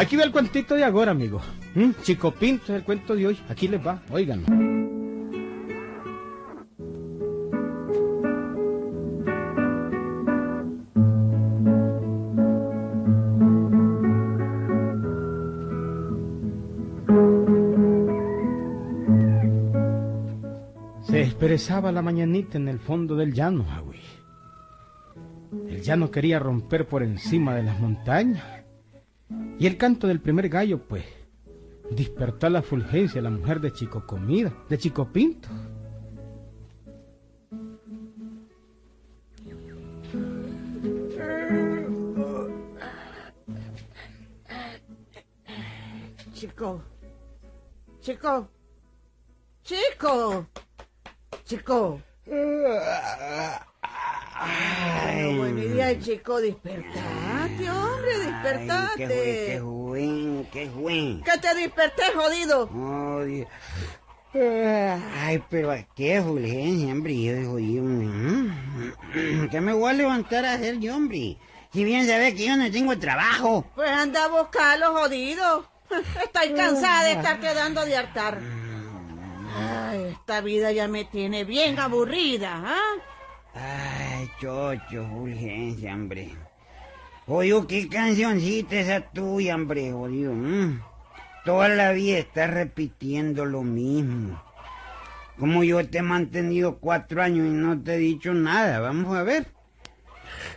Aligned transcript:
Aquí 0.00 0.16
va 0.16 0.24
el 0.24 0.32
cuentito 0.32 0.76
de 0.76 0.82
ahora, 0.82 1.10
amigo. 1.10 1.42
¿Mm? 1.74 1.90
Chico 2.02 2.32
Pinto 2.32 2.72
es 2.72 2.78
el 2.78 2.84
cuento 2.84 3.14
de 3.14 3.26
hoy. 3.26 3.38
Aquí 3.50 3.68
les 3.68 3.86
va, 3.86 4.00
oigan. 4.10 4.46
Se 21.02 21.20
expresaba 21.20 21.92
la 21.92 22.00
mañanita 22.00 22.56
en 22.56 22.68
el 22.68 22.78
fondo 22.78 23.16
del 23.16 23.34
llano, 23.34 23.70
Agüi. 23.70 24.00
El 25.68 25.82
llano 25.82 26.10
quería 26.10 26.38
romper 26.38 26.88
por 26.88 27.02
encima 27.02 27.54
de 27.54 27.64
las 27.64 27.78
montañas. 27.78 28.59
Y 29.60 29.66
el 29.66 29.76
canto 29.76 30.06
del 30.06 30.20
primer 30.20 30.48
gallo, 30.48 30.78
pues, 30.88 31.04
despertó 31.90 32.46
a 32.46 32.50
la 32.50 32.62
fulgencia 32.62 33.20
a 33.20 33.24
la 33.24 33.28
mujer 33.28 33.60
de 33.60 33.70
Chico 33.70 34.06
Comida, 34.06 34.50
de 34.70 34.78
Chico 34.78 35.12
Pinto. 35.12 35.50
Chico. 46.32 46.82
Chico. 48.00 48.48
Chico. 49.62 50.46
Chico. 51.44 52.00
Ay, 54.32 55.36
buen 55.36 55.56
día, 55.56 55.98
chico. 56.00 56.38
Despertate, 57.58 57.70
hombre, 57.70 58.18
despertate. 58.18 59.04
Ay, 59.04 59.46
qué 59.46 59.60
buen, 59.60 60.48
qué 60.52 60.68
buen. 60.68 61.22
Que 61.22 61.38
te 61.38 61.54
desperté, 61.54 62.02
jodido. 62.14 62.70
Oh, 62.74 63.24
Dios. 63.24 63.48
Ay, 64.32 65.42
pero 65.50 65.74
qué 65.96 66.22
fulgencia, 66.22 66.92
hombre. 66.92 67.20
Yo 67.20 67.58
yo, 67.58 67.82
mm, 67.82 69.48
¿qué 69.50 69.60
me 69.60 69.72
voy 69.72 69.90
a 69.90 69.94
levantar 69.94 70.44
a 70.44 70.52
hacer 70.54 70.78
yo, 70.78 70.96
hombre? 70.96 71.36
Si 71.72 71.84
bien 71.84 72.06
sabes 72.06 72.34
que 72.34 72.46
yo 72.46 72.56
no 72.56 72.70
tengo 72.70 72.96
trabajo. 72.98 73.64
Pues 73.74 73.90
anda 73.90 74.24
a 74.24 74.28
buscarlo, 74.28 74.92
jodido. 74.94 75.68
Estoy 76.22 76.54
cansada 76.54 77.04
de 77.04 77.12
estar 77.12 77.40
quedando 77.40 77.84
de 77.84 77.96
hartar. 77.96 78.38
Ay, 79.56 80.04
esta 80.12 80.40
vida 80.40 80.70
ya 80.70 80.86
me 80.86 81.04
tiene 81.04 81.44
bien 81.44 81.78
aburrida, 81.78 82.62
¿ah? 82.64 82.94
Ay, 83.54 84.30
chocho, 84.40 85.06
fulgencia, 85.12 85.92
hombre. 85.92 86.30
Oye, 87.32 87.54
qué 87.68 87.88
cancioncita 87.88 88.74
esa 88.74 89.02
tuya, 89.02 89.54
hombre, 89.54 89.92
jodido. 89.92 90.32
mm. 90.32 90.80
Toda 91.44 91.68
la 91.68 91.92
vida 91.92 92.18
estás 92.18 92.50
repitiendo 92.50 93.44
lo 93.44 93.62
mismo. 93.62 94.42
Como 95.38 95.62
yo 95.62 95.88
te 95.88 95.98
he 95.98 96.02
mantenido 96.02 96.78
cuatro 96.78 97.22
años 97.22 97.46
y 97.46 97.50
no 97.50 97.80
te 97.80 97.94
he 97.94 97.98
dicho 97.98 98.34
nada, 98.34 98.80
vamos 98.80 99.16
a 99.16 99.22
ver. 99.22 99.46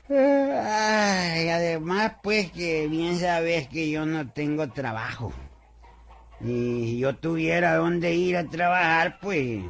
Ay, 0.10 1.50
además, 1.50 2.14
pues 2.24 2.52
que 2.52 2.88
bien 2.88 3.20
sabes 3.20 3.68
que 3.68 3.92
yo 3.92 4.08
no 4.08 4.32
tengo 4.32 4.68
trabajo. 4.72 5.32
Y 6.42 6.48
si 6.86 6.98
yo 6.98 7.16
tuviera 7.16 7.76
dónde 7.76 8.16
ir 8.16 8.36
a 8.36 8.50
trabajar, 8.50 9.20
pues, 9.22 9.64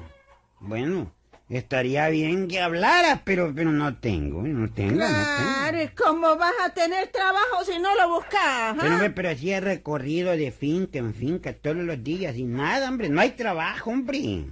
bueno, 0.62 1.12
estaría 1.50 2.09
bien 2.09 2.48
que 2.48 2.59
hablaras, 2.59 3.22
pero, 3.24 3.54
pero 3.56 3.72
no 3.72 3.98
tengo, 3.98 4.42
no 4.42 4.72
tengo, 4.72 4.96
no 4.96 5.06
tengo. 5.06 5.44
Claro, 5.64 5.81
¿y 5.81 5.88
¿cómo 5.90 6.36
vas 6.36 6.54
a 6.66 6.70
tener 6.74 7.08
trabajo 7.09 7.64
si 7.66 7.80
no 7.80 7.96
lo 7.96 8.16
buscas? 8.16 8.42
ah? 8.42 8.76
Pero, 8.80 8.94
hombre, 8.94 9.09
pero 9.12 9.30
así 9.30 9.52
he 9.52 9.59
recorrido 9.59 10.32
de 10.32 10.52
finca 10.52 11.00
en 11.00 11.14
finca 11.14 11.53
todos 11.53 11.78
los 11.78 12.03
días 12.03 12.36
y 12.38 12.44
nada, 12.44 12.90
hombre, 12.90 13.09
no 13.09 13.22
hay 13.22 13.32
trabajo, 13.32 13.92
hombre. 13.92 14.46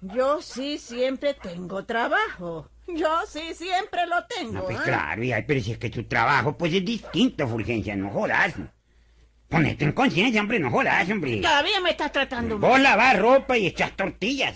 Yo 0.00 0.40
sí 0.40 0.78
siempre 0.78 1.34
tengo 1.34 1.84
trabajo. 1.84 2.70
Yo 2.86 3.20
sí 3.28 3.54
siempre 3.54 4.06
lo 4.06 4.24
tengo. 4.24 4.52
No, 4.52 4.64
pues 4.64 4.78
¿ah? 4.78 4.82
claro, 4.84 5.22
y 5.22 5.32
ay, 5.32 5.44
pero 5.46 5.60
si 5.60 5.72
es 5.72 5.78
que 5.78 5.90
tu 5.90 6.04
trabajo, 6.04 6.56
pues 6.56 6.72
es 6.72 6.84
distinto, 6.84 7.46
Fulgencia, 7.46 7.94
no 7.94 8.10
jodas. 8.10 8.54
Ponete 9.48 9.84
en 9.84 9.92
conciencia, 9.92 10.40
hombre, 10.40 10.60
no 10.60 10.70
jodas, 10.70 11.10
hombre. 11.10 11.40
Todavía 11.40 11.80
me 11.80 11.90
estás 11.90 12.12
tratando. 12.12 12.58
Vos 12.58 12.80
lavas 12.80 13.18
ropa 13.18 13.58
y 13.58 13.66
echas 13.66 13.96
tortillas. 13.96 14.54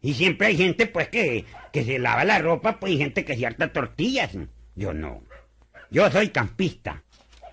Y 0.00 0.14
siempre 0.14 0.48
hay 0.48 0.56
gente, 0.56 0.86
pues, 0.86 1.08
que, 1.08 1.44
que 1.72 1.84
se 1.84 1.98
lava 1.98 2.24
la 2.24 2.38
ropa, 2.38 2.78
pues, 2.78 2.92
y 2.92 2.98
gente 2.98 3.24
que 3.24 3.36
se 3.36 3.46
harta 3.46 3.72
tortillas. 3.72 4.30
Yo 4.74 4.92
no. 4.92 5.22
Yo 5.90 6.10
soy 6.10 6.28
campista, 6.28 7.02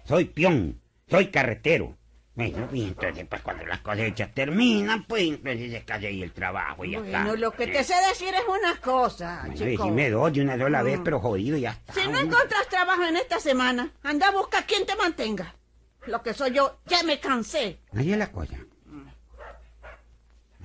soy 0.03 0.25
peón, 0.25 0.79
soy 1.09 1.27
carretero. 1.27 1.97
Bueno, 2.35 2.67
y 2.73 2.83
entonces, 2.83 3.25
pues, 3.29 3.41
cuando 3.41 3.65
las 3.65 3.79
cosechas 3.79 4.33
terminan, 4.33 5.05
pues, 5.05 5.23
entonces 5.23 5.71
se 5.71 5.85
cae 5.85 6.07
ahí 6.07 6.21
el 6.21 6.33
trabajo 6.33 6.83
y 6.83 6.91
ya 6.91 6.97
está. 6.99 7.23
Bueno, 7.23 7.35
lo 7.37 7.51
que 7.51 7.65
te 7.67 7.81
sé 7.83 7.93
decir 8.09 8.33
es 8.33 8.43
una 8.47 8.75
cosa, 8.81 9.39
Bueno, 9.45 9.55
chico. 9.55 9.83
decime 9.85 10.09
dos 10.09 10.33
de 10.33 10.41
una 10.41 10.57
sola 10.57 10.83
vez, 10.83 10.99
pero 11.03 11.19
jodido, 11.21 11.57
ya 11.57 11.71
está. 11.71 11.93
Si 11.93 12.01
no 12.01 12.07
hombre. 12.07 12.21
encuentras 12.23 12.67
trabajo 12.67 13.03
en 13.05 13.15
esta 13.15 13.39
semana, 13.39 13.89
anda 14.03 14.27
a 14.27 14.31
buscar 14.31 14.65
quien 14.67 14.85
te 14.85 14.95
mantenga. 14.97 15.55
Lo 16.07 16.21
que 16.21 16.33
soy 16.33 16.51
yo, 16.51 16.77
ya 16.87 17.01
me 17.03 17.19
cansé. 17.21 17.79
Ahí 17.95 18.11
es 18.11 18.17
la 18.17 18.29
cosa. 18.31 18.57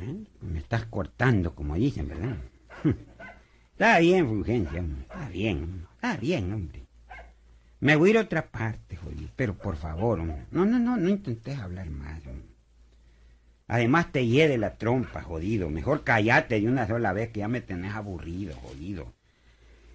¿Eh? 0.01 0.25
Me 0.41 0.59
estás 0.59 0.87
cortando, 0.87 1.55
como 1.55 1.75
dicen, 1.75 2.09
¿verdad? 2.09 2.37
Está 3.73 3.99
bien, 3.99 4.29
Fulgencia, 4.29 4.85
está 5.03 5.29
bien, 5.31 5.87
está 5.95 6.17
bien, 6.19 6.53
hombre. 6.53 6.85
Me 7.81 7.97
voy 7.97 8.09
a 8.09 8.11
ir 8.11 8.19
a 8.19 8.23
otra 8.23 8.47
parte, 8.47 8.97
jodido, 8.97 9.31
pero 9.37 9.55
por 9.55 9.77
favor, 9.77 10.21
hombre. 10.21 10.45
No, 10.51 10.67
no, 10.67 10.79
no, 10.79 10.99
no 10.99 11.09
intentes 11.09 11.59
hablar 11.59 11.89
más. 11.89 12.21
Además 13.69 14.13
te 14.13 14.27
hiede 14.27 14.59
la 14.59 14.75
trompa, 14.75 15.23
jodido. 15.23 15.71
Mejor 15.71 16.05
callate 16.05 16.61
de 16.61 16.69
una 16.69 16.87
sola 16.87 17.15
vez 17.15 17.31
que 17.31 17.41
ya 17.41 17.49
me 17.49 17.63
tenés 17.63 17.95
aburrido, 17.95 18.55
jodido. 18.57 19.15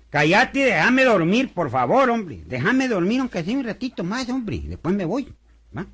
Callate 0.09 0.61
y 0.61 0.63
déjame 0.63 1.03
dormir, 1.03 1.53
por 1.53 1.69
favor, 1.69 2.09
hombre. 2.09 2.41
Déjame 2.47 2.87
dormir 2.87 3.19
aunque 3.19 3.43
sea 3.43 3.55
un 3.55 3.65
ratito 3.65 4.03
más, 4.03 4.27
hombre. 4.29 4.63
Después 4.65 4.95
me 4.95 5.05
voy. 5.05 5.31
¿va? 5.77 5.85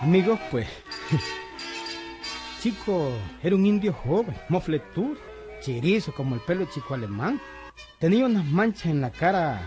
Amigos, 0.00 0.38
pues. 0.52 0.68
Chico 2.60 3.12
era 3.40 3.54
un 3.54 3.64
indio 3.64 3.92
joven, 3.92 4.34
mofletur, 4.48 5.16
chirizo 5.60 6.12
como 6.12 6.34
el 6.34 6.40
pelo 6.40 6.64
chico 6.64 6.94
alemán. 6.94 7.40
Tenía 8.00 8.26
unas 8.26 8.44
manchas 8.44 8.86
en 8.86 9.00
la 9.00 9.12
cara 9.12 9.60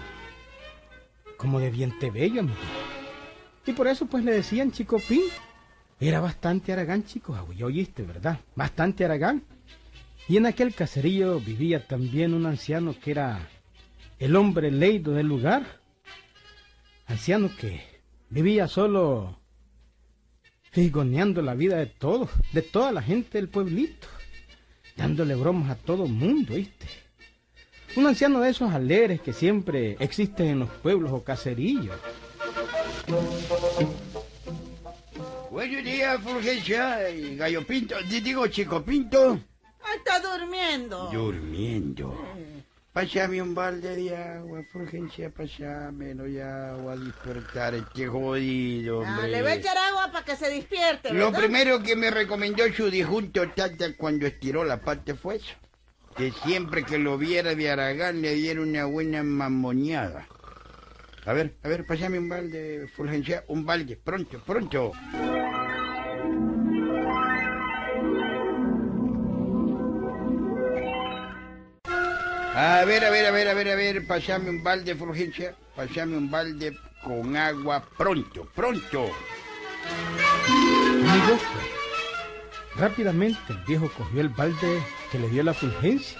como 1.37 1.61
de 1.61 1.69
viente 1.69 2.11
bello, 2.11 2.41
amigo. 2.41 2.57
Y 3.65 3.71
por 3.71 3.87
eso 3.87 4.07
pues 4.07 4.25
le 4.25 4.33
decían 4.33 4.71
Chico 4.71 4.99
Pin. 5.07 5.23
Era 6.01 6.19
bastante 6.19 6.73
aragán, 6.73 7.05
chicos, 7.05 7.37
ya 7.55 7.65
oíste, 7.65 8.03
¿verdad? 8.03 8.39
Bastante 8.55 9.05
aragán. 9.05 9.43
Y 10.27 10.37
en 10.37 10.45
aquel 10.45 10.73
caserío 10.73 11.39
vivía 11.39 11.87
también 11.87 12.33
un 12.33 12.45
anciano 12.45 12.95
que 12.99 13.11
era 13.11 13.47
el 14.19 14.35
hombre 14.35 14.69
leido 14.69 15.13
del 15.13 15.27
lugar. 15.27 15.79
Anciano 17.07 17.49
que 17.55 17.85
vivía 18.29 18.67
solo 18.67 19.40
figoneando 20.71 21.41
la 21.41 21.53
vida 21.53 21.77
de 21.77 21.85
todos, 21.85 22.29
de 22.53 22.61
toda 22.61 22.91
la 22.91 23.01
gente 23.01 23.37
del 23.37 23.49
pueblito, 23.49 24.07
dándole 24.95 25.35
bromas 25.35 25.69
a 25.69 25.75
todo 25.75 26.05
el 26.05 26.11
mundo, 26.11 26.55
¿viste? 26.55 26.87
Un 27.97 28.07
anciano 28.07 28.39
de 28.39 28.49
esos 28.51 28.71
alegres 28.73 29.19
que 29.21 29.33
siempre 29.33 29.97
existen 29.99 30.47
en 30.47 30.59
los 30.59 30.69
pueblos 30.69 31.11
o 31.11 31.23
caserillos. 31.23 31.95
Buenos 35.51 35.83
días, 35.83 36.21
Fulgencia 36.21 37.09
y 37.09 37.35
Gallo 37.35 37.67
Pinto. 37.67 37.95
Di- 38.09 38.21
Digo, 38.21 38.47
Chico 38.47 38.81
Pinto. 38.81 39.39
Ah, 39.83 39.95
Está 39.97 40.19
durmiendo. 40.21 41.09
Durmiendo. 41.11 42.15
Pásame 42.93 43.41
un 43.41 43.55
balde 43.55 43.95
de 43.95 44.13
agua, 44.17 44.63
Fulgencia, 44.69 45.29
pásame 45.29 46.13
de 46.13 46.43
agua 46.43 46.91
a 46.91 46.97
despertar 46.97 47.73
este 47.73 48.05
jodido, 48.07 49.01
Ah, 49.05 49.11
hombre. 49.15 49.31
le 49.31 49.41
voy 49.41 49.51
a 49.51 49.55
echar 49.55 49.77
agua 49.77 50.11
para 50.11 50.25
que 50.25 50.35
se 50.35 50.49
despierte, 50.49 51.13
Lo 51.13 51.27
¿verdad? 51.27 51.39
primero 51.39 51.81
que 51.81 51.95
me 51.95 52.11
recomendó 52.11 52.65
su 52.73 52.89
disjunto 52.91 53.49
tata 53.51 53.95
cuando 53.95 54.27
estiró 54.27 54.65
la 54.65 54.81
pata 54.81 55.15
fue 55.15 55.37
eso. 55.37 55.55
Que 56.17 56.31
siempre 56.43 56.83
que 56.83 56.97
lo 56.97 57.17
viera 57.17 57.55
de 57.55 57.71
Aragán 57.71 58.21
le 58.21 58.33
diera 58.35 58.59
una 58.59 58.83
buena 58.83 59.23
mamoneada. 59.23 60.27
A 61.25 61.31
ver, 61.31 61.55
a 61.63 61.69
ver, 61.69 61.85
pásame 61.85 62.19
un 62.19 62.27
balde, 62.27 62.89
Fulgencia, 62.93 63.45
un 63.47 63.65
balde, 63.65 63.95
pronto, 63.95 64.37
pronto. 64.45 64.91
A 72.63 72.85
ver, 72.85 73.03
a 73.03 73.09
ver, 73.09 73.25
a 73.25 73.31
ver, 73.31 73.47
a 73.47 73.55
ver, 73.55 73.69
a 73.69 73.75
ver, 73.75 74.05
pásame 74.05 74.51
un 74.51 74.61
balde, 74.61 74.93
Fulgencia, 74.93 75.55
pásame 75.75 76.15
un 76.15 76.29
balde 76.29 76.77
con 77.03 77.35
agua, 77.35 77.83
pronto, 77.97 78.47
pronto. 78.53 79.09
Rápidamente 82.75 83.39
el 83.49 83.57
viejo 83.65 83.89
cogió 83.97 84.21
el 84.21 84.29
balde 84.29 84.79
que 85.11 85.17
le 85.17 85.29
dio 85.29 85.41
la 85.41 85.55
fulgencia 85.55 86.19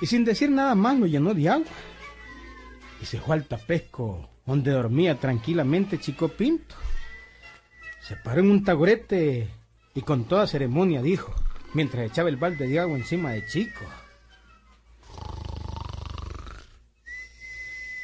y 0.00 0.06
sin 0.06 0.24
decir 0.24 0.50
nada 0.50 0.74
más 0.74 0.98
lo 0.98 1.06
llenó 1.06 1.32
de 1.32 1.48
agua 1.48 1.76
y 3.00 3.04
se 3.06 3.20
fue 3.20 3.36
al 3.36 3.44
tapesco 3.44 4.28
donde 4.44 4.72
dormía 4.72 5.14
tranquilamente 5.20 6.00
Chico 6.00 6.26
Pinto. 6.26 6.74
Se 8.00 8.16
paró 8.16 8.40
en 8.40 8.50
un 8.50 8.64
taburete 8.64 9.48
y 9.94 10.00
con 10.00 10.24
toda 10.24 10.48
ceremonia 10.48 11.00
dijo, 11.00 11.32
mientras 11.72 12.10
echaba 12.10 12.28
el 12.28 12.36
balde 12.36 12.66
de 12.66 12.80
agua 12.80 12.96
encima 12.98 13.30
de 13.30 13.46
Chico. 13.46 13.84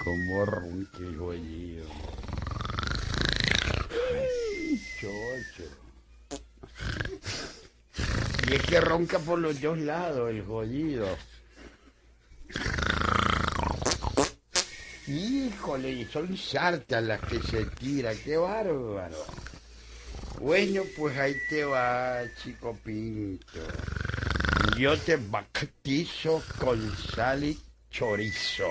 Como 0.06 0.44
ronque 0.44 0.98
el 0.98 1.18
jodido. 1.18 1.84
Chocho. 5.00 5.64
Y 8.48 8.54
es 8.54 8.62
que 8.62 8.80
ronca 8.80 9.18
por 9.18 9.40
los 9.40 9.60
dos 9.60 9.76
lados 9.78 10.30
el 10.30 10.44
jodido. 10.44 11.08
Híjole, 15.08 16.06
son 16.08 16.36
sartas 16.36 17.02
las 17.02 17.20
que 17.22 17.42
se 17.42 17.66
tira, 17.66 18.14
qué 18.14 18.36
bárbaro. 18.36 19.26
Bueno, 20.38 20.82
pues 20.96 21.18
ahí 21.18 21.34
te 21.50 21.64
va, 21.64 22.20
chico 22.44 22.78
Pinto. 22.84 23.58
Yo 24.78 24.96
te 24.96 25.16
bactizo 25.16 26.44
con 26.60 26.96
sal 26.96 27.42
y 27.42 27.60
chorizo. 27.90 28.70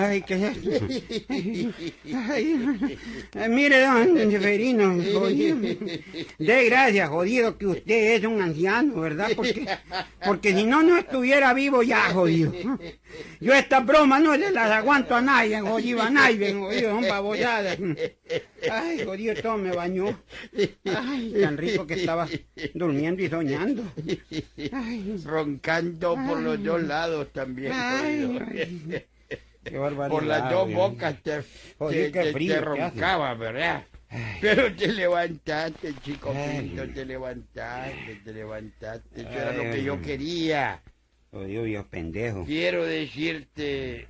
Ay, 0.00 0.22
¿qué 0.22 0.34
es 0.34 0.42
esto? 0.56 0.86
Ay, 1.28 2.60
ay, 3.34 3.48
mire, 3.48 3.80
don 3.80 4.30
Seferino, 4.30 4.94
jodido. 5.12 5.56
De 6.38 6.64
gracias, 6.66 7.08
jodido, 7.08 7.58
que 7.58 7.66
usted 7.66 8.14
es 8.14 8.24
un 8.24 8.40
anciano, 8.40 9.00
¿verdad? 9.00 9.30
Porque, 9.34 9.66
porque 10.24 10.54
si 10.54 10.66
no, 10.66 10.84
no 10.84 10.96
estuviera 10.96 11.52
vivo 11.52 11.82
ya, 11.82 12.10
jodido. 12.12 12.52
Yo 13.40 13.52
estas 13.54 13.84
bromas 13.84 14.22
no 14.22 14.34
se 14.36 14.52
las 14.52 14.70
aguanto 14.70 15.16
a 15.16 15.20
nadie, 15.20 15.60
jodido, 15.60 16.00
a 16.00 16.10
nadie, 16.10 16.54
jodido, 16.54 16.90
son. 17.02 17.98
Ay, 18.70 19.04
jodido, 19.04 19.34
todo 19.42 19.58
me 19.58 19.72
bañó. 19.72 20.16
Ay, 20.84 21.34
tan 21.42 21.56
rico 21.56 21.88
que 21.88 21.94
estaba 21.94 22.28
durmiendo 22.72 23.20
y 23.20 23.28
soñando. 23.28 23.82
Ay, 24.72 25.20
Roncando 25.24 26.14
por 26.14 26.38
los 26.38 26.62
dos 26.62 26.84
lados 26.84 27.32
también. 27.32 27.72
jodido. 27.72 28.38
Ay. 29.64 29.70
Qué 29.72 29.78
barbaridad. 29.78 30.08
Por 30.10 30.24
las 30.24 30.50
dos 30.50 30.72
bocas 30.72 31.22
te, 31.22 31.42
Joder, 31.78 32.12
te, 32.12 32.22
te- 32.24 32.32
frío 32.32 32.60
roncaba, 32.60 33.34
¿verdad? 33.34 33.84
Pero 34.40 34.74
te 34.74 34.88
levantaste, 34.88 35.94
chico. 36.02 36.32
Pinto, 36.32 36.88
te 36.88 37.04
levantaste, 37.04 38.16
te 38.24 38.32
levantaste. 38.32 39.20
Eso 39.20 39.30
era 39.30 39.52
lo 39.52 39.62
que 39.64 39.82
yo 39.82 40.00
quería. 40.00 40.82
Jodido, 41.30 41.64
Dios 41.64 41.84
pendejo. 41.86 42.44
Quiero 42.46 42.84
decirte 42.84 44.08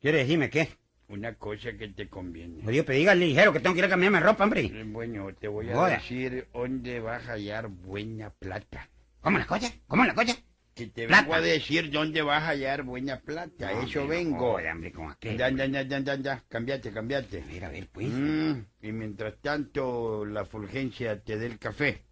¿Quiere 0.00 0.18
decirme 0.18 0.48
qué? 0.50 0.68
una 1.08 1.34
cosa 1.34 1.72
que 1.74 1.88
te 1.88 2.08
conviene. 2.08 2.62
Jodido, 2.64 2.84
pero 2.84 2.98
dígale 2.98 3.26
ligero 3.26 3.52
que 3.52 3.60
tengo 3.60 3.74
que 3.74 3.80
ir 3.80 3.84
a 3.84 3.88
cambiarme 3.90 4.20
ropa, 4.20 4.42
hombre. 4.44 4.70
Bueno, 4.86 5.28
te 5.38 5.46
voy 5.48 5.68
a 5.70 5.86
decir 5.86 6.48
dónde 6.52 6.98
vas 7.00 7.28
a 7.28 7.32
hallar 7.32 7.68
buena 7.68 8.30
plata. 8.30 8.88
¿Cómo 9.20 9.38
la 9.38 9.46
cosa? 9.46 9.70
¿Cómo 9.86 10.04
la 10.04 10.14
cosa? 10.14 10.36
Que 10.76 10.88
te 10.88 11.06
Plata. 11.06 11.22
vengo 11.22 11.34
a 11.34 11.40
decir 11.40 11.90
dónde 11.90 12.20
vas 12.20 12.42
a 12.42 12.48
hallar 12.48 12.82
buena 12.82 13.18
plata. 13.18 13.72
No, 13.72 13.80
Eso 13.82 14.02
no 14.02 14.08
vengo. 14.08 14.38
joda, 14.52 14.72
hombre, 14.72 14.92
¿con 14.92 15.10
aquel? 15.10 15.38
Ya, 15.38 15.48
ya, 15.48 15.64
ya, 15.64 15.80
ya, 15.82 15.98
ya, 16.00 16.14
ya. 16.16 16.44
Cambiate, 16.48 16.92
cambiate. 16.92 17.42
A 17.42 17.46
ver, 17.46 17.64
a 17.64 17.70
ver, 17.70 17.88
pues. 17.90 18.08
Mm, 18.08 18.60
y 18.82 18.92
mientras 18.92 19.40
tanto, 19.40 20.26
la 20.26 20.44
Fulgencia 20.44 21.18
te 21.18 21.38
dé 21.38 21.46
el 21.46 21.58
café. 21.58 22.02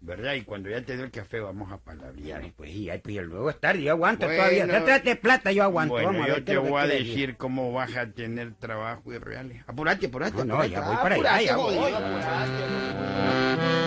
¿Verdad? 0.00 0.34
Y 0.34 0.42
cuando 0.44 0.70
ya 0.70 0.82
te 0.82 0.96
dé 0.96 1.02
el 1.04 1.10
café, 1.10 1.38
vamos 1.40 1.70
a 1.70 1.76
palabrear. 1.76 2.50
pues, 2.56 2.70
y 2.70 2.88
ahí, 2.88 2.98
pues, 2.98 3.16
luego 3.16 3.50
es 3.50 3.60
tarde, 3.60 3.82
yo 3.82 3.90
aguanto 3.90 4.24
Bueno. 4.24 4.40
todavía. 4.42 4.66
Trate 4.84 5.08
de 5.10 5.16
plata, 5.16 5.52
yo 5.52 5.62
aguanto. 5.62 5.92
Bueno, 5.92 6.08
Vamos 6.12 6.22
a 6.22 6.26
ver 6.28 6.36
yo 6.38 6.44
te 6.44 6.56
voy 6.56 6.80
a 6.80 6.86
decir 6.86 7.36
cómo 7.36 7.72
vas 7.72 7.94
a 7.94 8.10
tener 8.10 8.54
trabajo 8.54 9.12
y 9.12 9.18
reales. 9.18 9.62
Apurate, 9.66 10.06
apurate. 10.06 10.36
No, 10.38 10.44
no, 10.46 10.54
apurate, 10.54 10.72
ya 10.72 10.80
voy 10.80 10.96
para 10.96 11.14
allá, 11.14 11.24
apurate, 11.26 11.44
ya 11.44 11.56
voy. 11.56 11.92
apurate. 11.92 13.85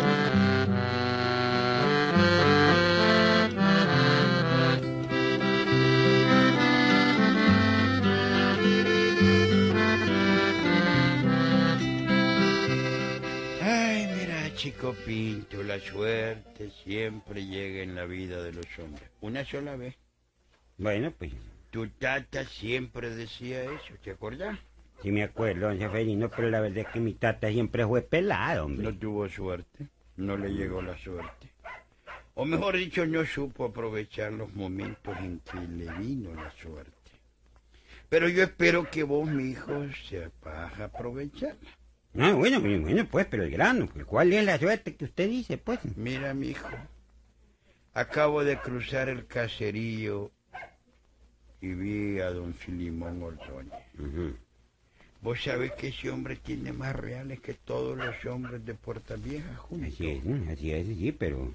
Chico 14.60 14.94
Pinto, 15.06 15.64
la 15.64 15.80
suerte 15.80 16.70
siempre 16.84 17.46
llega 17.46 17.82
en 17.82 17.96
la 17.96 18.04
vida 18.04 18.44
de 18.44 18.52
los 18.52 18.66
hombres. 18.78 19.10
Una 19.22 19.46
sola 19.46 19.78
vez. 19.78 19.96
Bueno, 20.78 21.14
pues, 21.18 21.32
Tu 21.72 21.88
tata 21.88 22.44
siempre 22.44 23.10
decía 23.10 23.64
eso, 23.64 23.94
¿te 24.04 24.12
acordás? 24.12 24.60
sí 25.02 25.12
me 25.12 25.24
acuerdo, 25.24 25.70
don 25.70 25.80
Seferino, 25.80 26.30
pero 26.30 26.50
la 26.50 26.60
verdad 26.60 26.80
es 26.80 26.88
que 26.88 27.00
mi 27.00 27.14
tata 27.14 27.50
siempre 27.50 27.88
fue 27.88 28.02
pelado, 28.02 28.66
hombre. 28.66 28.84
No 28.84 28.98
tuvo 28.98 29.30
suerte, 29.30 29.88
no 30.18 30.36
le 30.36 30.50
llegó 30.50 30.82
la 30.82 30.98
suerte. 30.98 31.48
O 32.36 32.44
mejor 32.44 32.76
dicho, 32.76 33.06
no 33.06 33.26
supo 33.26 33.64
aprovechar 33.64 34.34
los 34.34 34.54
momentos 34.54 35.16
en 35.20 35.40
que 35.40 35.58
le 35.58 35.90
vino 36.00 36.34
la 36.34 36.52
suerte. 36.52 36.92
Pero 38.10 38.28
yo 38.28 38.44
espero 38.44 38.90
que 38.92 39.04
vos, 39.04 39.26
mi 39.26 39.52
hijo, 39.52 39.86
sepas 40.10 40.78
aprovecharla. 40.82 41.79
No, 42.20 42.36
bueno, 42.36 42.60
bueno, 42.60 43.06
pues, 43.10 43.28
pero 43.28 43.44
el 43.44 43.52
grano, 43.52 43.88
pues, 43.88 44.06
¿cuál 44.06 44.34
es 44.34 44.44
la 44.44 44.60
suerte 44.60 44.94
que 44.96 45.06
usted 45.06 45.30
dice, 45.30 45.58
pues? 45.58 45.80
Mira, 45.96 46.34
mi 46.34 46.50
hijo, 46.50 46.68
acabo 47.94 48.44
de 48.44 48.58
cruzar 48.58 49.08
el 49.08 49.26
caserío 49.26 50.30
y 51.62 51.68
vi 51.70 52.20
a 52.20 52.30
don 52.32 52.54
Filimón 52.54 53.24
Ordóñez. 53.24 53.72
Ujú. 53.98 54.34
Vos 55.22 55.42
sabés 55.42 55.72
que 55.74 55.88
ese 55.90 56.10
hombre 56.10 56.36
tiene 56.36 56.74
más 56.74 56.94
reales 56.94 57.40
que 57.40 57.54
todos 57.54 57.98
los 57.98 58.26
hombres 58.26 58.66
de 58.66 58.74
Puerta 58.74 59.16
Vieja 59.16 59.56
juntos. 59.56 59.94
Así 59.94 60.10
es, 60.10 60.22
así 60.50 60.72
es, 60.74 60.88
sí, 60.88 61.12
pero 61.14 61.54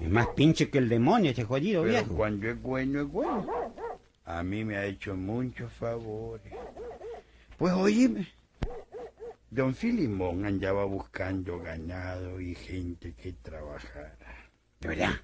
es 0.00 0.08
más 0.08 0.28
pinche 0.28 0.70
que 0.70 0.78
el 0.78 0.88
demonio 0.88 1.30
ese 1.32 1.44
jodido 1.44 1.82
Pero 1.82 1.92
viejo. 1.94 2.14
cuando 2.16 2.48
es 2.48 2.60
bueno, 2.62 3.02
es 3.02 3.06
bueno. 3.08 3.46
A 4.24 4.42
mí 4.42 4.64
me 4.64 4.76
ha 4.78 4.86
hecho 4.86 5.14
muchos 5.14 5.70
favores. 5.74 6.52
Pues 7.58 7.72
oíme, 7.74 8.26
don 9.50 9.74
Filimón 9.74 10.44
andaba 10.46 10.84
buscando 10.84 11.58
ganado 11.58 12.40
y 12.40 12.54
gente 12.54 13.14
que 13.14 13.32
trabajara. 13.32 14.16
¿De 14.80 14.88
verdad? 14.88 15.14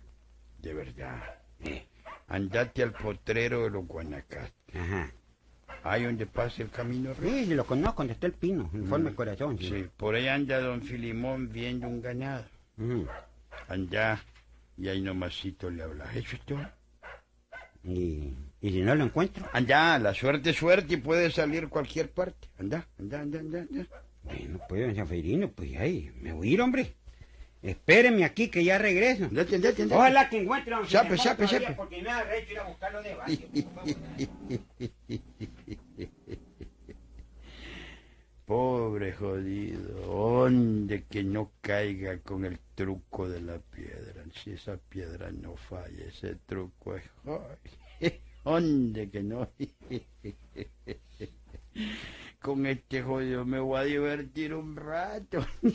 De 0.59 0.75
verdad. 0.75 1.23
Eh, 1.61 1.87
Andate 2.29 2.83
al 2.83 2.93
potrero 2.93 3.65
de 3.65 3.71
los 3.71 3.87
Guanacastas. 3.87 4.53
Ajá. 4.75 5.13
Ahí 5.85 6.05
donde 6.05 6.27
pasa 6.27 6.63
el 6.63 6.71
camino. 6.71 7.15
Sí, 7.23 7.47
lo 7.55 7.65
conozco, 7.65 7.99
donde 7.99 8.15
está 8.15 8.27
el 8.27 8.33
pino, 8.33 8.69
en 8.75 8.87
forma 8.87 9.11
de 9.11 9.17
corazón. 9.17 9.57
Sí. 9.59 9.69
Sí, 9.69 9.87
por 9.97 10.17
ahí 10.17 10.27
anda 10.27 10.61
don 10.61 10.83
Filimón 10.83 11.53
viendo 11.53 11.87
un 11.87 12.03
ganado. 12.03 12.45
Ujú. 12.79 13.07
Anda 13.69 14.21
y 14.77 14.89
ahí 14.89 15.01
nomasito 15.01 15.71
le 15.71 15.83
hablas. 15.85 16.15
Eso 16.17 16.35
es 16.37 16.43
todo. 16.43 16.69
y, 17.85 18.35
y 18.61 18.71
si 18.73 18.81
no 18.83 18.95
lo 18.97 19.05
encuentro, 19.05 19.47
Anda, 19.53 19.99
la 20.01 20.13
suerte 20.13 20.51
es 20.51 20.57
suerte 20.57 20.95
y 20.95 20.97
puede 20.97 21.31
salir 21.31 21.69
cualquier 21.69 22.11
parte. 22.11 22.49
Anda, 22.59 22.87
anda, 22.99 23.21
anda, 23.21 23.39
anda. 23.39 23.59
anda. 23.61 23.87
Bueno, 24.27 24.61
pues, 24.69 24.83
don 24.83 24.95
Seferino, 24.95 25.51
pues 25.51 25.77
ahí, 25.77 26.13
me 26.21 26.33
voy 26.33 26.51
a 26.51 26.53
ir, 26.53 26.61
hombre. 26.61 26.95
Espéreme 27.63 28.25
aquí 28.25 28.49
que 28.49 28.63
ya 28.63 28.79
regreso. 28.79 29.29
Ojalá 29.91 30.29
que 30.29 30.43
encuentre 30.43 30.75
a 30.75 30.79
don 30.79 30.89
sape, 30.89 31.17
todavía, 31.17 31.47
sape. 31.47 31.75
Porque 31.75 32.03
me 32.03 32.11
ir 32.51 32.59
a 32.59 32.65
buscarlo 32.65 33.03
de 33.03 33.15
barrio. 33.15 33.49
Pobre 38.47 39.13
jodido, 39.13 40.07
¿dónde 40.07 41.05
que 41.11 41.25
no 41.25 41.51
caiga 41.61 42.21
con 42.21 42.45
el 42.45 42.61
truco 42.77 43.29
de 43.29 43.41
la 43.41 43.59
piedra? 43.59 44.23
Si 44.33 44.53
esa 44.53 44.77
piedra 44.77 45.33
no 45.33 45.57
falla, 45.57 46.05
ese 46.05 46.37
truco 46.47 46.95
es... 46.95 47.03
¡ay! 47.27 48.21
¿Dónde 48.45 49.11
que 49.11 49.25
no? 49.25 49.49
Con 52.47 52.65
este 52.65 53.03
jodido 53.03 53.45
me 53.45 53.59
voy 53.59 53.77
a 53.77 53.83
divertir 53.83 54.55
un 54.55 54.77
rato. 54.77 55.45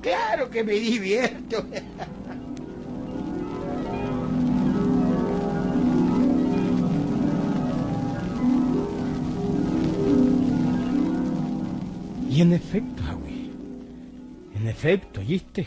Claro 0.00 0.50
que 0.50 0.62
me 0.62 0.74
divierto. 0.74 1.64
Y 12.30 12.40
en 12.40 12.52
efecto, 12.52 13.02
Javi, 13.02 13.50
en 14.54 14.68
efecto, 14.68 15.20
¿oíste? 15.20 15.66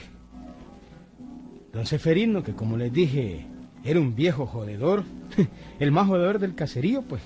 Don 1.74 1.86
Seferino, 1.86 2.44
que 2.44 2.54
como 2.54 2.78
les 2.78 2.92
dije, 2.92 3.46
era 3.84 4.00
un 4.00 4.16
viejo 4.16 4.46
jodedor, 4.46 5.04
el 5.80 5.92
más 5.92 6.08
jodedor 6.08 6.40
del 6.40 6.56
caserío, 6.56 7.02
pues, 7.02 7.22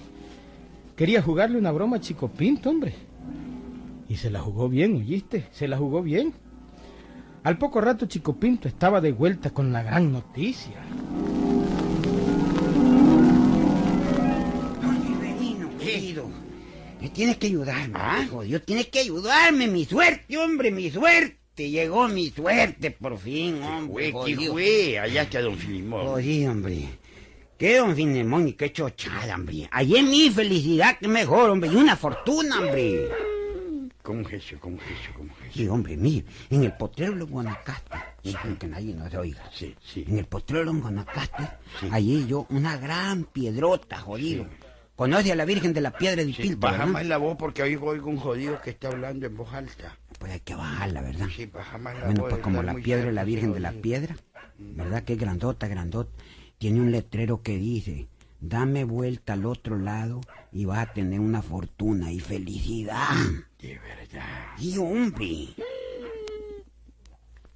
quería 0.95 1.21
jugarle 1.21 1.57
una 1.57 1.71
broma 1.71 1.97
a 1.97 2.01
Chico 2.01 2.29
Pinto, 2.29 2.69
hombre. 2.69 2.93
Y 4.09 4.17
se 4.17 4.29
la 4.29 4.39
jugó 4.39 4.67
bien, 4.67 4.95
¿oíste? 4.95 5.47
Se 5.51 5.67
la 5.67 5.77
jugó 5.77 6.01
bien. 6.01 6.33
Al 7.43 7.57
poco 7.57 7.81
rato 7.81 8.05
Chico 8.05 8.35
Pinto 8.35 8.67
estaba 8.67 9.01
de 9.01 9.11
vuelta 9.11 9.49
con 9.49 9.71
la 9.71 9.81
gran 9.81 10.11
noticia. 10.11 10.75
Querido. 15.79 16.29
Me 17.01 17.09
tienes 17.09 17.37
que 17.37 17.47
ayudarme, 17.47 18.27
jodido. 18.29 18.61
Tienes 18.61 18.87
que 18.87 18.99
ayudarme, 18.99 19.67
mi 19.67 19.85
suerte, 19.85 20.37
hombre, 20.37 20.69
mi 20.69 20.91
suerte. 20.91 21.39
Llegó 21.57 22.07
mi 22.07 22.29
suerte, 22.29 22.91
por 22.91 23.17
fin, 23.17 23.61
hombre. 23.63 24.11
Fue, 24.11 24.35
¿qué 24.35 24.49
fue? 24.49 24.99
Allá 24.99 25.23
está 25.23 25.41
don 25.41 25.57
Filimón. 25.57 26.05
Jodido, 26.05 26.51
hombre. 26.51 26.89
¿Qué, 27.61 27.77
don 27.77 27.95
Finemón? 27.95 28.47
Y 28.47 28.53
qué 28.53 28.73
chochada, 28.73 29.35
hombre. 29.35 29.69
Allí 29.71 30.01
mi 30.01 30.31
felicidad, 30.31 30.97
que 30.97 31.07
mejor, 31.07 31.51
hombre. 31.51 31.69
Y 31.71 31.75
una 31.75 31.95
fortuna, 31.95 32.57
hombre. 32.59 33.07
¿Cómo 34.01 34.21
es 34.27 34.33
eso? 34.33 34.55
¿Cómo 34.59 34.77
es 34.77 34.99
eso? 34.99 35.11
¿Cómo 35.15 35.29
es 35.31 35.49
eso? 35.49 35.53
Sí, 35.59 35.67
hombre, 35.67 35.95
mire, 35.95 36.25
en 36.49 36.63
el 36.63 36.73
potrero 36.73 37.13
de 37.13 37.21
Guanacaste, 37.23 37.97
con 38.41 38.55
que 38.55 38.65
nadie 38.67 38.95
nos 38.95 39.13
oiga. 39.13 39.43
Sí, 39.53 39.75
sí. 39.79 40.03
En 40.07 40.17
el 40.17 40.25
potrero 40.25 40.73
de 40.73 40.79
Guanacaste, 40.79 41.43
Sí. 41.79 41.87
allí 41.91 42.25
yo, 42.25 42.47
una 42.49 42.77
gran 42.77 43.25
piedrota, 43.25 43.99
jodido. 43.99 44.47
¿Conoce 44.95 45.31
a 45.31 45.35
la 45.35 45.45
Virgen 45.45 45.71
de 45.73 45.81
la 45.81 45.91
Piedra 45.91 46.23
de 46.25 46.33
Sí, 46.33 46.41
Pilto, 46.41 46.61
baja 46.61 46.87
más 46.87 47.05
la 47.05 47.17
voz 47.17 47.35
porque 47.37 47.61
oigo, 47.61 47.89
oigo 47.89 48.09
un 48.09 48.17
jodido 48.17 48.59
que 48.59 48.71
está 48.71 48.87
hablando 48.87 49.27
en 49.27 49.37
voz 49.37 49.53
alta. 49.53 49.95
Pues 50.17 50.31
hay 50.31 50.39
que 50.39 50.55
bajarla, 50.55 51.01
¿verdad? 51.01 51.27
Sí, 51.35 51.45
baja 51.45 51.77
más 51.77 51.93
la 51.99 52.05
Bueno, 52.05 52.21
voz. 52.21 52.29
pues 52.31 52.41
como 52.41 52.63
la 52.63 52.73
piedra 52.73 53.05
de 53.05 53.11
la 53.11 53.23
Virgen 53.23 53.49
sí, 53.49 53.53
de 53.53 53.59
la. 53.59 53.71
Piedra, 53.71 54.15
¿verdad? 54.57 55.03
Que 55.03 55.13
es 55.13 55.19
grandota, 55.19 55.67
grandota. 55.67 56.11
Tiene 56.61 56.79
un 56.79 56.91
letrero 56.91 57.41
que 57.41 57.57
dice, 57.57 58.07
dame 58.39 58.83
vuelta 58.83 59.33
al 59.33 59.47
otro 59.47 59.79
lado 59.79 60.21
y 60.51 60.65
vas 60.65 60.87
a 60.87 60.93
tener 60.93 61.19
una 61.19 61.41
fortuna 61.41 62.11
y 62.11 62.19
felicidad. 62.19 63.07
De 63.59 63.79
verdad. 63.79 64.51
Y 64.59 64.77
hombre, 64.77 65.55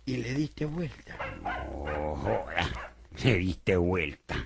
Y 0.07 0.17
le 0.17 0.33
diste 0.33 0.65
vuelta. 0.65 1.15
oh, 1.43 2.15
joda, 2.15 2.95
le 3.23 3.37
diste 3.37 3.77
vuelta. 3.77 4.43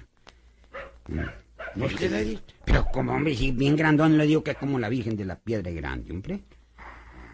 ¿No 1.07 1.87
te 1.97 2.09
la 2.09 2.19
diste? 2.19 2.53
Pero 2.65 2.83
como, 2.91 3.13
hombre, 3.13 3.37
si 3.37 3.53
bien 3.53 3.77
grandón 3.77 4.17
le 4.17 4.25
digo 4.25 4.43
que 4.43 4.51
es 4.51 4.57
como 4.57 4.77
la 4.77 4.89
Virgen 4.89 5.15
de 5.15 5.23
la 5.23 5.39
Piedra 5.39 5.71
Grande, 5.71 6.11
hombre. 6.11 6.41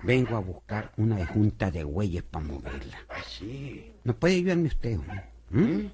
Vengo 0.04 0.36
a 0.36 0.42
buscar 0.42 0.92
una 0.98 1.26
junta 1.26 1.72
de 1.72 1.84
güeyes 1.84 2.22
para 2.22 2.46
moverla. 2.46 3.00
Así. 3.10 3.92
¿No 4.04 4.16
puede 4.16 4.36
ayudarme 4.36 4.68
usted, 4.68 5.00
hombre? 5.00 5.24
¿Mm? 5.50 5.88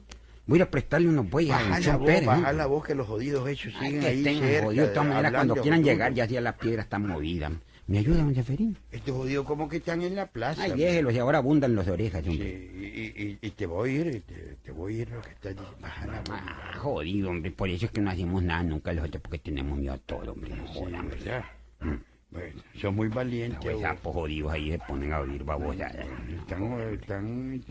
Voy 0.48 0.60
a 0.60 0.64
a 0.64 0.70
prestarle 0.72 1.08
unos 1.08 1.30
bueyes 1.30 1.54
a 1.54 1.58
Baja 1.60 1.80
don 1.80 1.86
la 1.88 1.98
voz, 1.98 2.08
Pérez, 2.08 2.56
la 2.56 2.66
voz 2.66 2.86
que 2.86 2.96
los 2.96 3.08
jodidos 3.08 3.48
hechos 3.48 3.74
Ay, 3.80 3.86
siguen 3.88 4.02
que 4.02 4.08
ahí 4.08 4.24
tengan 4.24 4.44
cerca. 4.50 4.66
jodido. 4.66 4.88
De 4.88 4.94
todas 4.94 5.10
maneras, 5.10 5.32
cuando 5.34 5.56
quieran 5.56 5.84
llegar, 5.84 6.14
ya 6.14 6.26
ya 6.26 6.42
la 6.42 6.58
piedra 6.58 6.82
está 6.82 7.00
movida. 7.00 7.52
¿Me 7.88 7.98
ayuda, 8.00 8.18
don 8.24 8.34
Seferín? 8.34 8.78
Estos 8.92 9.16
jodidos 9.18 9.46
como 9.46 9.68
que 9.68 9.78
están 9.78 10.02
en 10.02 10.16
la 10.16 10.26
plaza. 10.28 10.64
Ay, 10.64 10.72
déjelos, 10.78 11.14
y 11.14 11.18
ahora 11.20 11.40
abundan 11.40 11.76
los 11.76 11.88
orejas, 11.88 12.24
Sí, 12.24 12.30
hombre. 12.30 12.48
y, 12.48 12.86
y- 13.24 13.38
y 13.42 13.50
te 13.52 13.66
voy 13.66 13.90
a 13.90 13.94
ir, 13.94 14.22
te, 14.22 14.34
te 14.64 14.72
voy 14.72 15.00
a 15.00 15.02
ir 15.02 15.10
lo 15.10 15.22
que 15.22 15.30
estás 15.32 15.52
diciendo. 15.56 15.78
Baja 15.82 16.06
la 16.08 16.18
voz. 16.22 16.30
Ah, 16.32 16.74
jodido, 16.78 17.30
hombre. 17.30 17.52
Por 17.52 17.70
eso 17.70 17.86
es 17.88 17.92
que 17.92 18.00
no 18.02 18.10
hacemos 18.12 18.44
nada 18.44 18.64
nunca 18.64 18.94
los 18.94 19.06
otros, 19.06 19.22
porque 19.22 19.40
tenemos 19.40 19.78
miedo 19.78 19.94
a 19.94 19.98
todo, 19.98 20.32
hombre. 20.32 20.56
No 20.56 20.68
Sí, 20.68 20.74
jodan, 20.80 20.96
hombre. 21.02 21.18
¿verdad? 21.18 21.44
Bueno, 22.30 22.62
son 22.80 22.96
muy 22.96 23.08
valientes. 23.10 23.66
Los 23.74 23.82
sapos 23.82 24.14
jodidos 24.14 24.54
ahí 24.54 24.72
se 24.72 24.80
ponen 24.80 25.12
a 25.12 25.20
oír 25.20 25.44
babosadas. 25.44 26.06
Están, 26.40 26.64
están... 26.94 27.64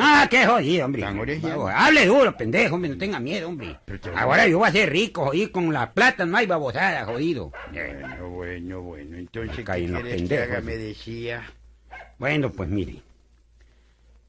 Ah, 0.00 0.26
qué 0.30 0.46
jodido, 0.46 0.86
hombre. 0.86 1.04
Hable 1.04 2.06
duro, 2.06 2.36
pendejo, 2.36 2.74
hombre, 2.74 2.90
no 2.90 2.98
tenga 2.98 3.20
miedo, 3.20 3.48
hombre. 3.48 3.78
Te- 3.84 4.10
Ahora 4.16 4.46
yo 4.48 4.58
voy 4.58 4.68
a 4.68 4.72
ser 4.72 4.90
rico, 4.90 5.26
jodido, 5.26 5.52
con 5.52 5.72
la 5.72 5.92
plata 5.92 6.24
no 6.26 6.36
hay 6.36 6.46
babosada, 6.46 7.04
jodido. 7.04 7.52
Bueno, 7.72 8.28
bueno, 8.30 8.82
bueno. 8.82 9.16
Entonces, 9.16 9.56
¿qué 9.56 9.64
que 9.64 9.88
pendejos, 10.02 10.58
sí. 10.58 10.64
Me 10.64 10.76
decía... 10.76 11.42
Bueno, 12.18 12.50
pues 12.50 12.68
mire. 12.68 13.02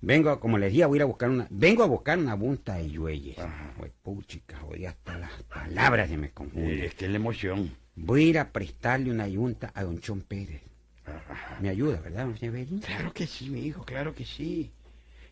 Vengo, 0.03 0.39
como 0.39 0.57
les 0.57 0.71
decía, 0.71 0.87
voy 0.87 0.95
a 0.95 0.99
ir 0.99 1.01
a 1.03 1.05
buscar 1.05 1.29
una... 1.29 1.47
Vengo 1.49 1.83
a 1.83 1.87
buscar 1.87 2.17
una 2.17 2.33
bunta 2.33 2.75
de 2.75 2.89
yueyes. 2.89 3.37
Pues 3.77 3.91
puchica, 4.01 4.57
jodí, 4.59 4.85
hasta 4.85 5.17
las 5.17 5.31
palabras 5.43 6.09
se 6.09 6.17
me 6.17 6.31
confunden. 6.31 6.71
eh, 6.79 6.85
es 6.87 6.95
que 6.95 7.05
es 7.05 7.11
la 7.11 7.17
emoción. 7.17 7.75
Voy 7.95 8.23
a 8.23 8.27
ir 8.27 8.39
a 8.39 8.49
prestarle 8.51 9.11
una 9.11 9.27
yunta 9.27 9.71
a 9.75 9.83
don 9.83 9.99
Chon 9.99 10.21
Pérez. 10.21 10.61
Ajá. 11.05 11.57
Me 11.61 11.69
ayuda, 11.69 11.99
¿verdad, 12.01 12.25
don 12.25 12.37
Severino? 12.37 12.81
Claro 12.83 13.13
que 13.13 13.27
sí, 13.27 13.49
mi 13.49 13.59
hijo, 13.65 13.83
claro 13.83 14.15
que 14.15 14.25
sí. 14.25 14.71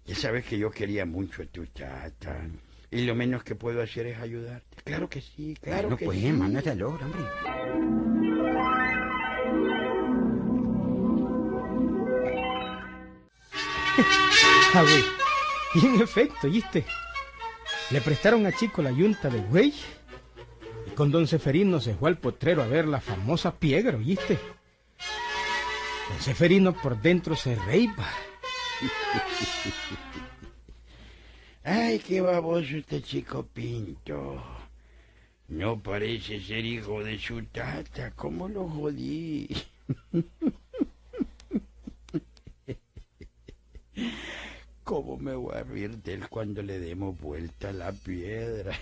Ya 0.09 0.15
sabes 0.15 0.43
que 0.43 0.57
yo 0.57 0.71
quería 0.71 1.05
mucho 1.05 1.43
a 1.43 1.45
tu 1.45 1.67
chata. 1.67 2.35
Y 2.89 3.05
lo 3.05 3.13
menos 3.13 3.43
que 3.43 3.53
puedo 3.53 3.79
hacer 3.79 4.07
es 4.07 4.17
ayudarte. 4.17 4.81
Claro 4.83 5.07
que 5.07 5.21
sí, 5.21 5.55
claro 5.61 5.83
bueno, 5.83 5.97
que 5.97 6.05
pues, 6.05 6.17
sí. 6.17 6.25
hermano, 6.25 6.61
se 6.61 6.75
logra, 6.75 7.05
hombre. 7.05 7.21
Ah, 14.71 14.83
güey. 14.83 15.03
Y 15.75 15.85
en 15.85 16.01
efecto, 16.01 16.47
¿oíste? 16.47 16.85
Le 17.91 18.01
prestaron 18.01 18.45
a 18.45 18.51
Chico 18.51 18.81
la 18.81 18.91
yunta 18.91 19.29
de 19.29 19.41
güey. 19.41 19.73
Y 20.87 20.91
con 20.91 21.11
don 21.11 21.27
Seferino 21.27 21.79
se 21.79 21.93
fue 21.93 22.09
al 22.09 22.17
potrero 22.17 22.63
a 22.63 22.67
ver 22.67 22.87
la 22.87 23.01
famosa 23.01 23.55
piedra, 23.55 23.97
¿oíste? 23.97 24.39
Don 26.09 26.19
Seferino 26.19 26.73
por 26.73 26.99
dentro 26.99 27.35
se 27.35 27.55
reiba. 27.55 28.07
Ay, 31.63 31.99
qué 31.99 32.21
baboso 32.21 32.77
este 32.77 33.01
chico 33.01 33.43
Pinto. 33.43 34.41
No 35.49 35.79
parece 35.81 36.39
ser 36.39 36.63
hijo 36.65 37.03
de 37.03 37.19
su 37.19 37.43
tata. 37.45 38.11
¿Cómo 38.11 38.47
lo 38.47 38.67
jodí? 38.69 39.49
¿Cómo 44.83 45.17
me 45.17 45.35
voy 45.35 45.55
a 45.55 45.63
reír 45.63 45.97
de 45.97 46.13
él 46.13 46.29
cuando 46.29 46.61
le 46.61 46.79
demos 46.79 47.19
vuelta 47.19 47.69
a 47.69 47.73
la 47.73 47.91
piedra? 47.91 48.77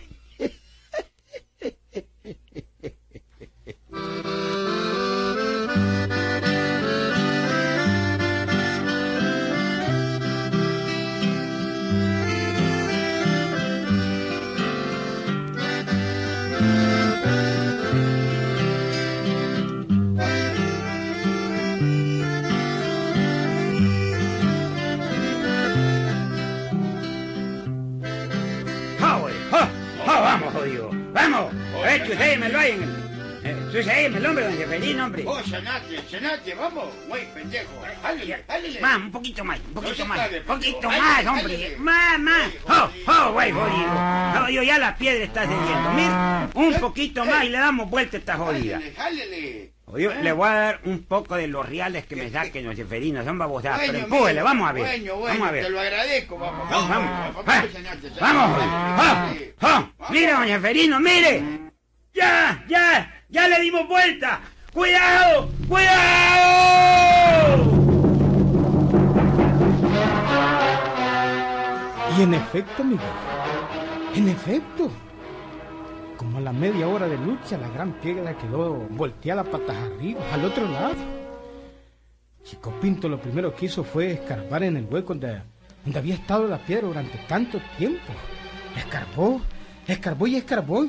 ¡Eh, 32.43 33.85
ahí 33.89 34.05
en 34.05 34.15
el... 34.15 34.25
Eh, 34.25 34.27
hombre, 34.27 34.43
don 34.43 34.99
hombre. 34.99 35.23
¡Oh, 35.25 35.41
sanate, 35.43 36.01
sanate! 36.09 36.55
¡Vamos! 36.55 36.85
¡Muy 37.07 37.19
pendejo! 37.33 37.69
¡Hálele, 38.03 38.43
hálele! 38.47 38.79
Más, 38.81 38.97
un 38.97 39.11
poquito 39.11 39.43
más, 39.43 39.59
un 39.59 39.73
poquito 39.73 40.05
más, 40.05 40.29
un 40.31 40.43
poquito 40.43 40.89
más, 40.89 41.25
hombre. 41.25 41.75
Más, 41.77 42.19
más. 42.19 42.51
¡Oh, 42.67 42.89
oh, 43.07 43.31
güey, 43.33 43.51
jodido! 43.51 43.93
No, 44.33 44.49
yo 44.49 44.63
ya 44.63 44.77
la 44.77 44.97
piedra 44.97 45.23
está 45.23 45.41
cediendo. 45.41 45.91
Mira, 45.91 46.49
un 46.53 46.73
poquito 46.75 47.25
más 47.25 47.43
y 47.45 47.49
le 47.49 47.57
damos 47.57 47.89
vuelta 47.89 48.17
a 48.17 48.19
esta 48.19 48.37
jodida. 48.37 48.77
¡Hálele, 48.77 48.95
hálele! 48.97 49.71
Yo 49.95 50.13
le 50.13 50.31
voy 50.33 50.49
a 50.49 50.53
dar 50.53 50.81
un 50.83 51.03
poco 51.03 51.35
de 51.35 51.47
los 51.47 51.67
reales 51.67 52.05
que 52.05 52.17
me 52.17 52.29
saquen 52.29 52.65
los 52.65 52.75
Seferino, 52.75 53.23
son 53.23 53.37
babosadas, 53.37 53.81
pero 53.85 53.99
empújele, 53.99 54.41
vamos 54.41 54.69
a 54.69 54.73
ver. 54.73 54.83
Bueno, 54.83 55.15
bueno, 55.15 55.39
vamos 55.39 55.47
a 55.47 55.51
te 55.51 55.61
ver. 55.61 55.71
lo 55.71 55.79
agradezco, 55.79 56.37
vamos. 56.37 56.69
Vamos, 56.69 56.89
vamos. 56.89 57.45
Vamos. 57.45 57.69
Vamos, 58.19 58.55
jodido. 58.55 58.71
¡Ah! 58.73 59.29
Sí. 59.31 59.53
¡Ah! 59.61 59.89
Mire, 60.09 60.31
don 60.33 60.47
Seferino, 60.47 60.99
mire. 60.99 61.66
¡Ya, 62.17 62.65
ya! 62.67 63.13
¡Ya 63.29 63.47
le 63.47 63.59
dimos 63.61 63.87
vuelta! 63.87 64.41
¡Cuidado! 64.73 65.51
¡Cuidado! 65.67 65.97
Y 72.17 72.21
en 72.23 72.33
efecto, 72.33 72.81
amigo, 72.81 73.03
en 74.15 74.29
efecto, 74.29 74.89
como 76.17 76.39
a 76.39 76.41
la 76.41 76.51
media 76.51 76.87
hora 76.87 77.07
de 77.07 77.19
lucha, 77.19 77.55
la 77.59 77.69
gran 77.69 77.93
piedra 77.99 78.35
quedó 78.35 78.73
volteada 78.89 79.43
patas 79.43 79.77
arriba, 79.77 80.21
al 80.33 80.43
otro 80.43 80.67
lado. 80.67 80.95
Chico 82.43 82.71
Pinto 82.81 83.07
lo 83.07 83.21
primero 83.21 83.53
que 83.55 83.67
hizo 83.67 83.83
fue 83.83 84.13
escarbar 84.13 84.63
en 84.63 84.77
el 84.77 84.85
hueco 84.85 85.13
donde, 85.13 85.43
donde 85.83 85.99
había 85.99 86.15
estado 86.15 86.47
la 86.47 86.57
piedra 86.57 86.87
durante 86.87 87.19
tanto 87.27 87.61
tiempo. 87.77 88.11
Escarbó, 88.75 89.39
escarbó 89.85 90.25
y 90.25 90.37
escarbó 90.37 90.87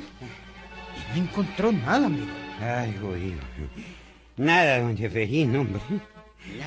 no 1.15 1.23
encontró 1.23 1.73
nada, 1.73 2.07
amigo. 2.07 2.27
Ay, 2.61 2.95
jodido. 3.01 3.41
Nada, 4.37 4.81
don 4.81 4.97
Seferino, 4.97 5.61
hombre. 5.63 5.81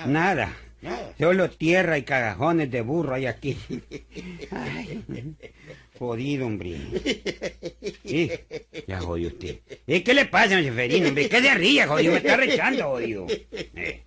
Nada. 0.08 0.54
Nada. 0.82 1.14
Solo 1.18 1.50
tierra 1.50 1.98
y 1.98 2.04
cagajones 2.04 2.72
de 2.72 2.82
burro 2.82 3.14
hay 3.16 3.28
aquí. 3.28 3.58
Ay. 4.52 5.04
jodido, 5.98 6.48
hombre. 6.48 6.78
Sí, 8.04 8.32
ya 8.88 9.00
jodió 9.00 9.28
usted. 9.28 9.60
¿Y 9.86 10.02
qué 10.02 10.14
le 10.14 10.26
pasa, 10.26 10.56
don 10.56 10.64
Seferino, 10.64 11.10
hombre? 11.10 11.30
¿Qué 11.30 11.42
de 11.42 11.54
ría, 11.54 11.88
jodido? 11.88 12.14
Me 12.14 12.18
está 12.18 12.36
rechando, 12.36 12.84
jodido. 12.90 13.28
Eh. 13.30 14.04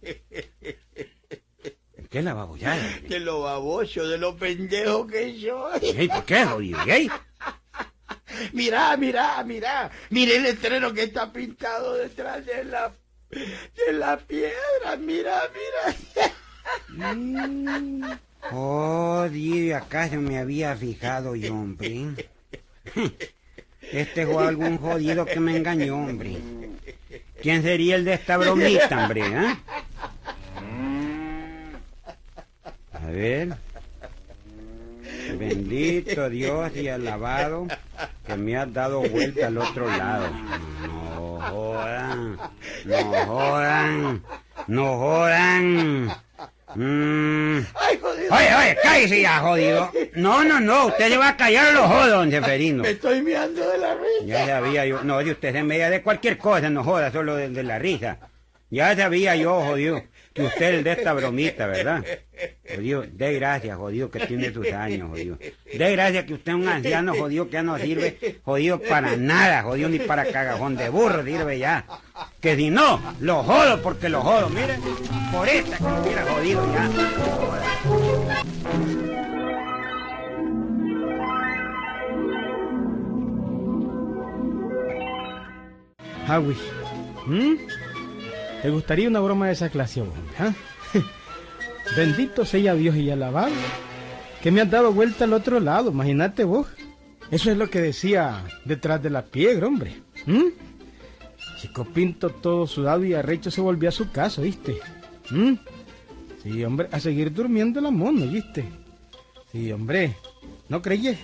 ¿Qué 2.11 2.19
es 2.21 2.25
la 2.25 2.35
babollada? 2.35 3.01
De 3.09 3.19
lo 3.19 3.41
baboso, 3.41 4.07
de 4.07 4.19
lo 4.19 4.37
pendejo 4.37 5.05
que 5.05 5.33
soy. 5.41 5.91
Ey, 5.97 6.07
¿Por 6.07 6.25
qué, 6.25 6.45
jodido? 6.45 6.79
¿Ey? 6.87 7.11
Mirá, 8.53 8.97
mirá, 8.97 9.43
mirá. 9.45 9.91
Mire 10.11 10.37
el 10.37 10.43
letrero 10.43 10.93
que 10.93 11.05
está 11.05 11.33
pintado 11.33 11.95
detrás 11.95 12.45
de 12.47 12.65
la, 12.65 12.93
de 13.31 13.93
la 13.93 14.17
piedra. 14.19 14.97
Mira, 14.99 15.43
mira. 15.55 15.95
Oh, 18.53 19.27
Dios, 19.31 19.83
¿acaso 19.83 20.17
me 20.17 20.39
había 20.39 20.77
fijado 20.77 21.35
yo, 21.35 21.55
hombre? 21.55 22.09
Este 23.81 24.27
fue 24.27 24.47
algún 24.47 24.77
jodido 24.79 25.25
que 25.25 25.41
me 25.41 25.57
engañó, 25.57 25.97
hombre. 25.97 26.37
¿Quién 27.41 27.63
sería 27.63 27.97
el 27.97 28.05
de 28.05 28.13
esta 28.15 28.37
bromita, 28.37 29.03
hombre, 29.03 29.23
eh? 29.27 29.57
A 32.93 33.07
ver. 33.07 33.57
Bendito 35.39 36.29
Dios 36.31 36.77
y 36.77 36.89
alabado 36.89 37.67
que 38.27 38.37
me 38.37 38.57
has 38.57 38.73
dado 38.73 39.01
vuelta 39.03 39.47
al 39.47 39.59
otro 39.59 39.87
lado. 39.87 40.27
No 40.83 41.41
jodan, 41.41 42.39
no 42.85 43.27
jodan, 43.27 44.23
no 44.67 44.99
jodan. 44.99 46.07
Mm. 46.75 47.59
Ay, 47.75 47.99
jodido. 48.01 48.35
Oye, 48.35 48.55
oye, 48.57 48.77
cállese 48.83 49.21
ya, 49.21 49.39
jodido. 49.39 49.93
No, 50.15 50.43
no, 50.43 50.59
no, 50.61 50.87
usted 50.87 51.09
se 51.09 51.17
va 51.17 51.29
a 51.29 51.37
callar 51.37 51.73
los 51.73 51.87
jodos, 51.87 52.11
don 52.11 52.31
Seferino. 52.31 52.83
Me 52.83 52.91
estoy 52.91 53.23
mirando 53.23 53.69
de 53.69 53.79
la 53.79 53.95
risa. 53.95 54.25
Ya 54.25 54.47
sabía 54.47 54.87
yo, 54.87 55.05
no, 55.05 55.19
de 55.19 55.31
usted 55.31 55.53
se 55.53 55.63
media 55.63 55.91
de 55.91 56.03
cualquier 56.03 56.39
cosa, 56.39 56.71
no 56.71 56.83
joda, 56.83 57.13
solo 57.13 57.37
de, 57.37 57.51
de 57.51 57.63
la 57.63 57.79
risa. 57.79 58.19
Ya 58.75 58.97
sabía 58.97 59.37
yo, 59.37 59.61
jodido, 59.61 60.03
que 60.33 60.43
usted 60.43 60.63
es 60.63 60.75
el 60.79 60.83
de 60.83 60.93
esta 60.95 61.13
bromita, 61.13 61.69
¿verdad? 61.69 62.05
Jodido, 62.69 63.05
de 63.09 63.35
gracias, 63.35 63.79
jodido, 63.79 64.11
que 64.11 64.27
tiene 64.27 64.53
sus 64.53 64.67
años, 64.73 65.11
jodido. 65.11 65.39
De 65.73 65.93
gracias 65.93 66.25
que 66.25 66.35
usted 66.35 66.51
es 66.51 66.59
un 66.59 66.67
anciano, 66.67 67.15
jodido, 67.15 67.47
que 67.47 67.53
ya 67.53 67.63
no 67.63 67.79
sirve, 67.79 68.41
jodido, 68.43 68.81
para 68.81 69.17
nada, 69.17 69.63
jodido, 69.63 69.89
ni 69.89 70.01
para 70.01 70.27
cagajón 70.27 70.75
de 70.75 70.89
burro 70.89 71.23
sirve 71.25 71.61
ya. 71.61 71.87
Que 72.41 72.57
si 72.57 72.71
no, 72.71 73.01
lo 73.21 73.45
jodo 73.45 73.81
porque 73.81 74.09
lo 74.09 74.23
jodo, 74.23 74.49
miren, 74.49 74.81
por 75.31 75.49
esta 75.49 75.77
que 75.77 75.85
lo 75.85 76.03
hubiera 76.03 76.25
jodido 76.25 76.73
ya. 76.75 76.91
Joda. 77.37 77.63
Agui, 86.27 86.57
¿m? 87.29 87.84
¿Te 88.65 88.71
gustaría 88.71 89.09
una 89.09 89.21
broma 89.21 89.49
de 89.49 89.53
esa 89.53 89.69
clase, 89.69 90.01
hombre? 90.01 90.19
ah? 90.39 90.55
Bendito 91.99 92.47
sea 92.47 92.75
Dios 92.75 92.97
y 92.97 93.11
alabado, 93.11 93.53
que 94.43 94.51
me 94.51 94.63
has 94.63 94.71
dado 94.71 94.91
vuelta 94.91 95.25
al 95.25 95.35
otro 95.35 95.61
lado, 95.61 95.91
imagínate 95.91 96.45
vos. 96.45 96.67
Eso 97.31 97.51
es 97.51 97.59
lo 97.59 97.69
que 97.69 97.83
decía 97.83 98.43
detrás 98.65 99.03
de 99.03 99.11
la 99.11 99.27
piedra, 99.27 99.67
hombre. 99.67 100.01
Chico 101.61 101.85
Pinto 101.85 102.31
todo 102.31 102.67
sudado 102.67 103.05
y 103.05 103.13
arrecho 103.13 103.51
se 103.51 103.61
volvió 103.61 103.91
a 103.91 103.93
su 103.93 104.11
casa, 104.11 104.41
¿viste? 104.41 104.79
Sí, 106.43 106.65
hombre, 106.65 106.89
a 106.91 107.01
seguir 107.01 107.35
durmiendo 107.35 107.83
la 107.83 107.91
mono, 107.91 108.27
¿viste? 108.27 108.65
Sí, 109.53 109.71
hombre, 109.73 110.17
no 110.71 110.81
creyes. 110.81 111.19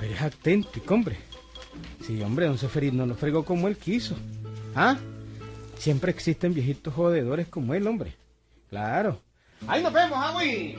Pero 0.00 0.14
es 0.14 0.22
auténtico, 0.22 0.94
hombre. 0.94 1.18
Sí, 2.06 2.22
hombre, 2.22 2.46
don 2.46 2.56
Seferino 2.56 3.04
no 3.04 3.06
lo 3.08 3.14
fregó 3.14 3.44
como 3.44 3.68
él 3.68 3.76
quiso. 3.76 4.16
¿Ah? 4.74 4.96
Siempre 5.80 6.10
existen 6.10 6.52
viejitos 6.52 6.92
jodedores 6.92 7.48
como 7.48 7.72
él, 7.72 7.86
hombre. 7.86 8.14
Claro. 8.68 9.18
Ahí 9.66 9.82
nos 9.82 9.90
vemos, 9.94 10.18
Agui. 10.18 10.76